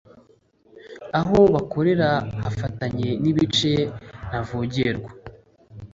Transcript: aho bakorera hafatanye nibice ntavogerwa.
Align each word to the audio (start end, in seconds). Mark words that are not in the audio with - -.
aho 1.19 1.39
bakorera 1.53 2.09
hafatanye 2.43 3.09
nibice 3.21 3.71
ntavogerwa. 4.27 5.09